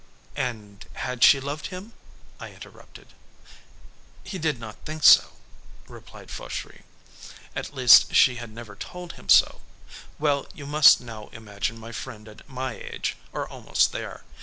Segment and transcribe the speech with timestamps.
[0.35, 1.93] '""And had she loved him?"
[2.39, 3.13] I interrupted.
[4.23, 5.33] "He did not think so,"
[5.87, 6.81] replied Fauchery.
[7.55, 9.61] "At least she had never told him so.
[10.17, 14.23] Well, you must now imagine my friend at my age or almost there.